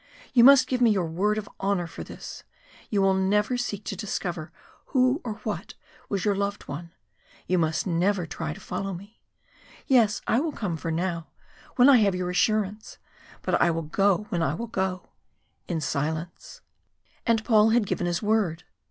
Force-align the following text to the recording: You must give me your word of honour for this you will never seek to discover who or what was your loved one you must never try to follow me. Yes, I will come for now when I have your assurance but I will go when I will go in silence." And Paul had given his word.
You 0.33 0.43
must 0.43 0.65
give 0.65 0.81
me 0.81 0.89
your 0.89 1.05
word 1.05 1.37
of 1.37 1.47
honour 1.59 1.85
for 1.85 2.03
this 2.03 2.43
you 2.89 3.03
will 3.03 3.13
never 3.13 3.55
seek 3.55 3.83
to 3.83 3.95
discover 3.95 4.51
who 4.87 5.21
or 5.23 5.35
what 5.43 5.75
was 6.09 6.25
your 6.25 6.33
loved 6.35 6.63
one 6.63 6.91
you 7.45 7.59
must 7.59 7.85
never 7.85 8.25
try 8.25 8.51
to 8.51 8.59
follow 8.59 8.95
me. 8.95 9.21
Yes, 9.85 10.19
I 10.25 10.39
will 10.39 10.53
come 10.53 10.75
for 10.75 10.89
now 10.89 11.27
when 11.75 11.87
I 11.87 11.97
have 11.97 12.15
your 12.15 12.31
assurance 12.31 12.97
but 13.43 13.61
I 13.61 13.69
will 13.69 13.83
go 13.83 14.25
when 14.29 14.41
I 14.41 14.55
will 14.55 14.65
go 14.65 15.11
in 15.67 15.79
silence." 15.79 16.61
And 17.27 17.45
Paul 17.45 17.69
had 17.69 17.85
given 17.85 18.07
his 18.07 18.23
word. 18.23 18.63